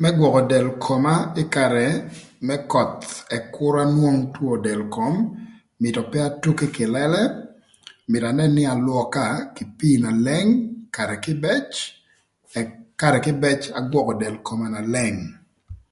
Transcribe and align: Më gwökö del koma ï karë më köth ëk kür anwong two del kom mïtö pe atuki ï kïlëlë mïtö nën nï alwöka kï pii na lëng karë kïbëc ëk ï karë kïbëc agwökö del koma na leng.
Më 0.00 0.08
gwökö 0.16 0.40
del 0.52 0.66
koma 0.84 1.14
ï 1.42 1.44
karë 1.54 1.88
më 2.46 2.56
köth 2.72 3.00
ëk 3.36 3.44
kür 3.54 3.74
anwong 3.84 4.18
two 4.34 4.52
del 4.66 4.82
kom 4.94 5.14
mïtö 5.82 6.00
pe 6.10 6.18
atuki 6.28 6.66
ï 6.68 6.74
kïlëlë 6.76 7.22
mïtö 8.10 8.28
nën 8.36 8.50
nï 8.56 8.64
alwöka 8.74 9.26
kï 9.54 9.64
pii 9.78 9.96
na 10.02 10.10
lëng 10.26 10.48
karë 10.96 11.16
kïbëc 11.24 11.68
ëk 12.58 12.68
ï 12.74 12.76
karë 13.00 13.18
kïbëc 13.26 13.60
agwökö 13.80 14.12
del 14.22 14.36
koma 14.46 14.66
na 14.74 14.80
leng. 14.94 15.18